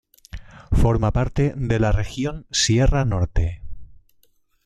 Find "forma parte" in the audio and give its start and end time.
0.71-1.53